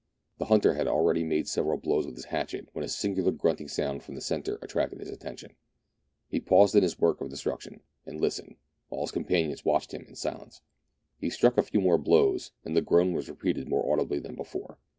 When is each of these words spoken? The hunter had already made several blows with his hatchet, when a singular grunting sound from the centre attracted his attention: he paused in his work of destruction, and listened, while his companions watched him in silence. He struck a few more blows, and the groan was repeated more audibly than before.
The 0.39 0.45
hunter 0.45 0.73
had 0.73 0.87
already 0.87 1.23
made 1.23 1.47
several 1.47 1.77
blows 1.77 2.07
with 2.07 2.15
his 2.15 2.25
hatchet, 2.33 2.69
when 2.73 2.83
a 2.83 2.87
singular 2.87 3.29
grunting 3.31 3.67
sound 3.67 4.01
from 4.01 4.15
the 4.15 4.21
centre 4.21 4.57
attracted 4.63 4.99
his 4.99 5.11
attention: 5.11 5.53
he 6.27 6.39
paused 6.39 6.73
in 6.73 6.81
his 6.81 6.97
work 6.99 7.21
of 7.21 7.29
destruction, 7.29 7.81
and 8.07 8.19
listened, 8.19 8.55
while 8.89 9.01
his 9.01 9.11
companions 9.11 9.63
watched 9.63 9.93
him 9.93 10.05
in 10.07 10.15
silence. 10.15 10.61
He 11.19 11.29
struck 11.29 11.55
a 11.55 11.61
few 11.61 11.81
more 11.81 11.99
blows, 11.99 12.51
and 12.65 12.75
the 12.75 12.81
groan 12.81 13.13
was 13.13 13.29
repeated 13.29 13.69
more 13.69 13.93
audibly 13.93 14.17
than 14.17 14.33
before. 14.33 14.79